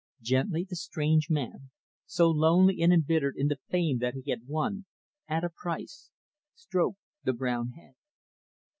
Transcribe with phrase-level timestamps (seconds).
[0.23, 1.69] Gently, the strange man
[2.07, 4.87] so lonely and embittered in the fame that he had won
[5.27, 6.09] at a price
[6.55, 7.93] stroked the brown head.